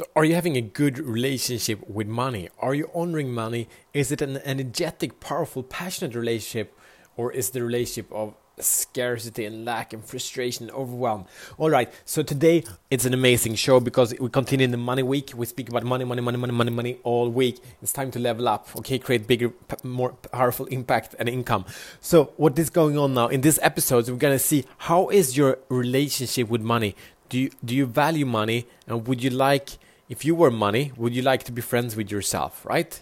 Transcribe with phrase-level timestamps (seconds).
[0.00, 2.48] So, are you having a good relationship with money?
[2.58, 3.68] Are you honoring money?
[3.92, 6.74] Is it an energetic, powerful, passionate relationship,
[7.18, 11.26] or is the relationship of scarcity and lack and frustration and overwhelm.
[11.58, 15.32] All right, so today it's an amazing show because we continue in the money week.
[15.36, 17.60] We speak about money, money, money, money, money, money all week.
[17.82, 18.98] It's time to level up, okay?
[18.98, 21.66] Create bigger, more powerful impact and income.
[22.00, 24.08] So what is going on now in this episode?
[24.08, 26.96] We're gonna see how is your relationship with money.
[27.28, 29.78] Do you do you value money, and would you like
[30.10, 33.00] if you were money, would you like to be friends with yourself, right?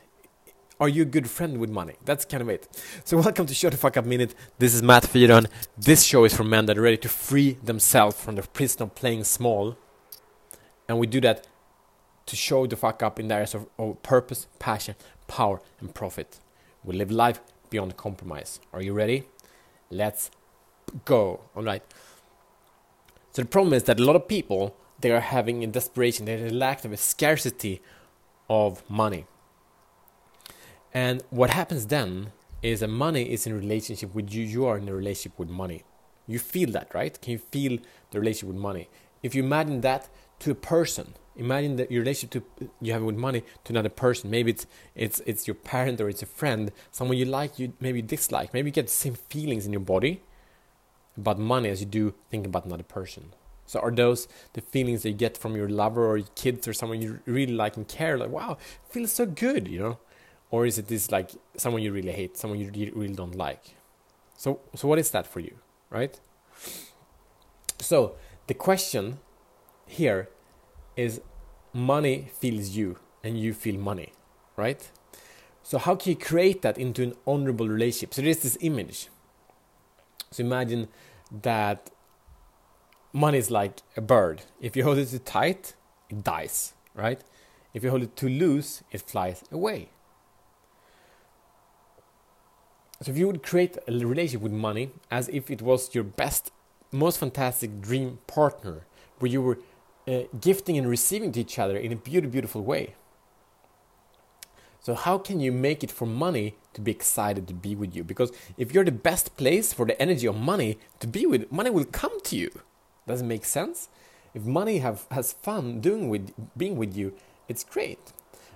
[0.79, 1.95] Are you a good friend with money?
[2.05, 2.69] That's kind of it.
[3.03, 4.35] So welcome to Shut the Fuck Up Minute.
[4.59, 5.47] This is Matt Fyron.
[5.79, 8.95] This show is for men that are ready to free themselves from the prison of
[8.95, 9.79] playing small.
[10.87, 11.47] And we do that
[12.27, 14.95] to show the fuck up in the areas of, of purpose, passion,
[15.29, 16.41] power, and profit.
[16.85, 18.61] We live life beyond compromise.
[18.75, 19.25] Are you ready?
[19.91, 20.31] Let's
[21.07, 21.41] go.
[21.57, 21.83] All right.
[23.33, 26.51] So the problem is that a lot of people they are having a desperation, they
[26.51, 27.81] lack of a scarcity
[28.49, 29.27] of money
[30.93, 34.45] and what happens then is that money is in relationship with you.
[34.45, 35.85] You are in a relationship with money.
[36.27, 37.21] You feel that, right?
[37.21, 37.79] Can you feel
[38.11, 38.89] the relationship with money?
[39.23, 40.09] If you imagine that
[40.41, 44.31] to a person, imagine that your relationship to, you have with money to another person.
[44.31, 48.03] Maybe it's it's it's your parent or it's a friend, someone you like, you maybe
[48.03, 48.53] dislike.
[48.53, 50.23] Maybe you get the same feelings in your body
[51.17, 53.33] about money as you do thinking about another person.
[53.69, 57.01] So are those the feelings you get from your lover or your kids or someone
[57.01, 58.19] you really like and care?
[58.19, 58.59] Like, wow,
[58.91, 59.99] feels so good, you know?
[60.51, 63.75] or is it this like someone you really hate, someone you really don't like?
[64.37, 65.57] So, so what is that for you,
[65.91, 66.19] right?
[67.81, 69.19] So the question
[69.87, 70.29] here
[70.97, 71.21] is
[71.73, 74.13] money feels you and you feel money,
[74.57, 74.91] right?
[75.63, 78.15] So how can you create that into an honorable relationship?
[78.15, 79.09] So there's this image.
[80.31, 80.89] So imagine
[81.43, 81.91] that
[83.13, 84.43] money is like a bird.
[84.61, 85.75] If you hold it too tight,
[86.09, 87.21] it dies, right?
[87.75, 89.91] If you hold it too loose, it flies away.
[93.03, 96.51] So if you would create a relationship with money as if it was your best,
[96.91, 98.87] most fantastic dream partner,
[99.19, 99.59] where you were
[100.09, 102.95] uh, gifting and receiving to each other in a beautiful, beautiful way.
[104.81, 108.03] So how can you make it for money to be excited to be with you?
[108.03, 111.71] Because if you're the best place for the energy of money to be with, money
[111.71, 112.51] will come to you.
[113.09, 113.89] Does it make sense?
[114.35, 117.15] If money have, has fun doing with being with you,
[117.49, 118.13] it's great.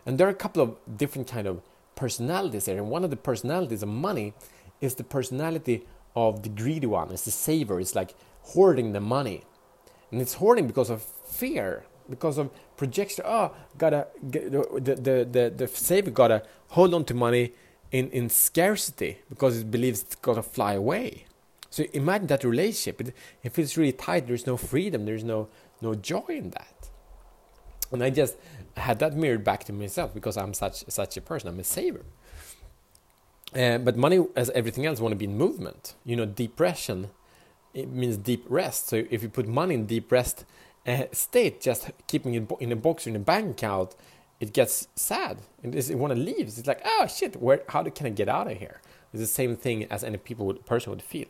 [0.06, 1.62] And there are a couple of different kind of
[1.94, 2.76] personalities here.
[2.76, 4.34] And one of the personalities of money
[4.80, 7.10] is the personality of the greedy one.
[7.10, 7.80] It's the saver.
[7.80, 9.42] It's like hoarding the money.
[10.10, 13.24] And it's hoarding because of fear, because of projection.
[13.26, 17.52] Oh, gotta get, the, the, the, the saver gotta hold on to money
[17.90, 21.26] in, in scarcity because it believes it's gonna fly away.
[21.72, 23.00] So imagine that relationship.
[23.00, 25.48] It, if it's really tight, there's no freedom, there's no,
[25.80, 26.90] no joy in that.
[27.90, 28.36] And I just
[28.76, 31.48] had that mirrored back to myself because I'm such such a person.
[31.48, 32.04] I'm a saver.
[33.54, 35.94] Uh, but money, as everything else, want to be in movement.
[36.04, 37.10] You know, depression
[37.74, 38.88] it means deep rest.
[38.88, 40.44] So if you put money in deep rest
[40.86, 43.94] uh, state, just keeping it in a box or in a bank account,
[44.40, 45.38] it gets sad.
[45.62, 46.48] And it want to leave.
[46.48, 47.62] It's like, oh shit, where?
[47.68, 48.80] How do, can I get out of here?
[49.12, 51.28] It's the same thing as any people would, person would feel.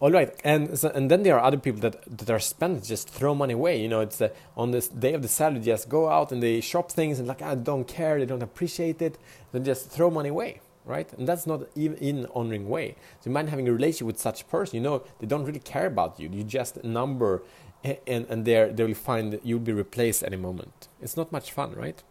[0.00, 3.08] All right, and so, and then there are other people that that are spent just
[3.08, 3.80] throw money away.
[3.80, 6.60] You know, it's uh, on this day of the salary, just go out and they
[6.60, 9.16] shop things and like I don't care, they don't appreciate it,
[9.52, 11.10] they just throw money away, right?
[11.14, 12.96] And that's not even in honoring way.
[13.20, 14.76] So imagine having a relationship with such a person.
[14.76, 16.28] You know, they don't really care about you.
[16.32, 17.42] You just number,
[17.84, 20.88] and and they they will find you'll be replaced any moment.
[21.00, 22.02] It's not much fun, right?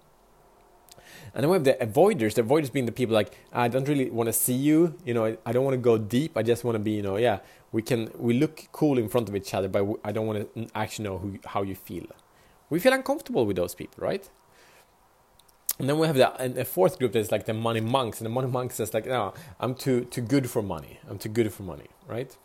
[1.34, 2.34] And then we have the avoiders.
[2.36, 4.96] The avoiders being the people like, I don't really want to see you.
[5.06, 6.38] You know, I don't want to go deep.
[6.38, 7.40] I just want to be, you know, yeah,
[7.72, 10.68] we can, we look cool in front of each other, but I don't want to
[10.76, 12.06] actually know who, how you feel.
[12.70, 14.30] We feel uncomfortable with those people, right?
[15.78, 18.48] And then we have the, fourth group that's like the money monks, and the money
[18.48, 21.00] monks is like, no, I'm too too good for money.
[21.10, 22.36] I'm too good for money, right?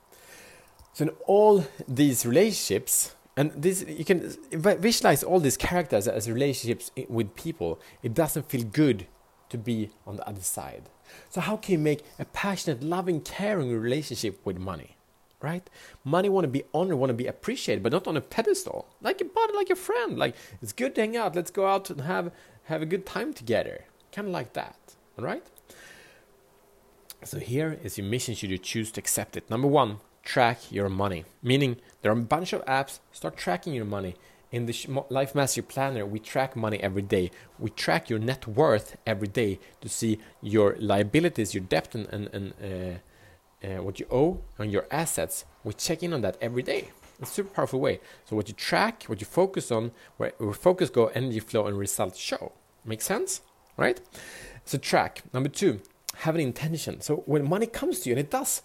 [0.93, 6.91] So in all these relationships, and this you can visualize all these characters as relationships
[7.09, 7.81] with people.
[8.03, 9.07] It doesn't feel good
[9.49, 10.91] to be on the other side.
[11.31, 14.97] So how can you make a passionate, loving, caring relationship with money?
[15.41, 15.71] Right?
[16.05, 18.87] Money want to be honored, want to be appreciated, but not on a pedestal.
[19.01, 20.19] Like a buddy, like a friend.
[20.19, 21.35] Like it's good to hang out.
[21.35, 22.31] Let's go out and have
[22.65, 23.87] have a good time together.
[24.13, 24.77] Kind of like that.
[25.19, 25.47] All right.
[27.25, 28.35] So here is your mission.
[28.35, 29.49] Should you choose to accept it?
[29.49, 31.25] Number one, track your money.
[31.43, 34.17] Meaning, there are a bunch of apps, start tracking your money.
[34.53, 37.31] In the Life Mastery Planner, we track money every day.
[37.59, 42.29] We track your net worth every day to see your liabilities, your debt, and, and,
[42.33, 43.01] and
[43.63, 45.45] uh, uh, what you owe, and your assets.
[45.63, 46.91] We check in on that every day.
[47.21, 48.01] It's a super powerful way.
[48.25, 51.79] So what you track, what you focus on, where, where focus go, energy flow, and
[51.79, 52.53] results show.
[52.85, 53.43] Make sense?
[53.77, 54.01] Right?
[54.65, 55.23] So track.
[55.33, 55.81] Number two,
[56.17, 57.01] have an intention.
[57.03, 58.63] So when money comes to you, and it does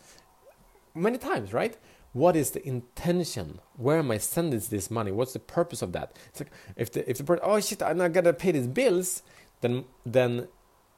[0.95, 1.77] many times, right?
[2.13, 3.59] What is the intention?
[3.75, 5.11] Where am I sending this money?
[5.11, 6.15] What's the purpose of that?
[6.29, 9.21] It's like if the if the person, oh shit, I'm not gonna pay these bills,
[9.61, 10.47] then then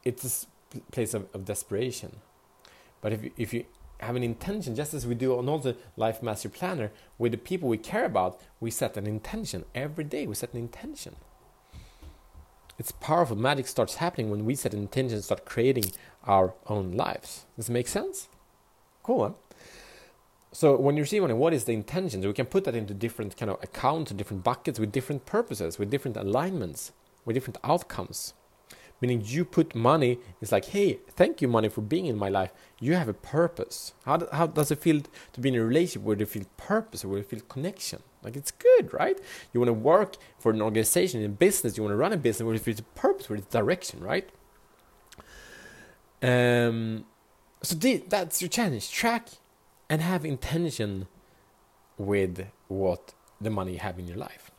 [0.04, 2.18] it's a place of, of desperation.
[3.02, 3.66] But if you, if you
[4.00, 7.38] have an intention, just as we do on all the Life Master Planner, with the
[7.38, 10.28] people we care about, we set an intention every day.
[10.28, 11.16] We set an intention.
[12.78, 13.36] It's powerful.
[13.36, 15.92] Magic starts happening when we set an intention, and start creating
[16.26, 17.46] our own lives.
[17.56, 18.30] Does it make sense?
[19.02, 19.30] Cool.
[19.30, 19.34] Huh?
[20.57, 22.24] So when you receive money, what is the intention?
[22.24, 25.77] So we can put that into different kind of accounts, different buckets with different purposes,
[25.77, 26.94] with different alignments,
[27.25, 28.33] with different outcomes.
[29.00, 32.54] Meaning you put money it's like hey thank you money for being in my life.
[32.80, 33.94] You have a purpose.
[34.04, 36.01] How, do, how does it feel to be in a relationship?
[36.01, 37.06] Where you feel purpose?
[37.06, 38.01] Where you feel connection?
[38.24, 39.19] Like it's good right?
[39.54, 42.44] You want to work for an organization in business you want to run a business
[42.44, 43.30] where you feel purpose?
[43.30, 44.27] Where it's direction right?
[46.24, 47.06] Um
[47.62, 48.89] so that's your challenge.
[48.89, 49.30] Track
[49.89, 51.07] and have intention
[51.98, 54.51] with what the money you have in your life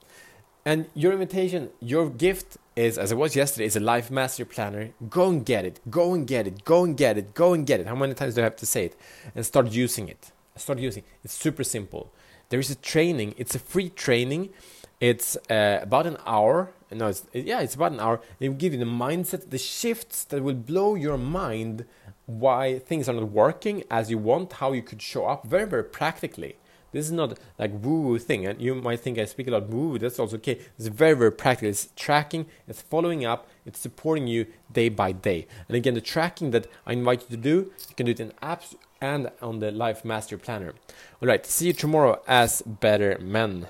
[0.69, 4.91] and your invitation your gift is, as it was yesterday, is a life master planner.
[5.09, 5.81] Go and get it.
[5.89, 6.63] Go and get it.
[6.63, 7.33] Go and get it.
[7.33, 7.87] Go and get it.
[7.87, 8.95] How many times do I have to say it?
[9.35, 10.31] And start using it.
[10.57, 11.09] Start using it.
[11.25, 12.13] It's super simple.
[12.51, 13.35] There is a training.
[13.39, 14.51] It's a free training.
[15.01, 16.71] It's uh, about an hour.
[16.91, 18.21] No, it's, yeah, it's about an hour.
[18.39, 21.87] It will give you the mindset, the shifts that will blow your mind
[22.29, 25.85] why things are not working as you want, how you could show up very, very
[25.85, 26.57] practically.
[26.93, 29.69] This is not like woo woo thing, and you might think I speak a lot
[29.69, 29.99] woo woo.
[29.99, 30.59] That's also okay.
[30.79, 31.71] It's very very practical.
[31.71, 32.47] It's tracking.
[32.67, 33.47] It's following up.
[33.67, 35.47] It's supporting you day by day.
[35.69, 38.33] And again, the tracking that I invite you to do, you can do it in
[38.43, 40.75] apps and on the Life Master Planner.
[41.21, 41.45] All right.
[41.45, 43.69] See you tomorrow as better men.